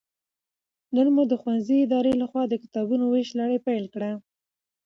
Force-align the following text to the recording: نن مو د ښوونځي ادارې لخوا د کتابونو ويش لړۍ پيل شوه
نن 0.95 1.07
مو 1.15 1.23
د 1.27 1.33
ښوونځي 1.41 1.77
ادارې 1.85 2.13
لخوا 2.21 2.43
د 2.49 2.53
کتابونو 2.63 3.03
ويش 3.07 3.29
لړۍ 3.39 3.59
پيل 3.65 3.85
شوه 3.93 4.11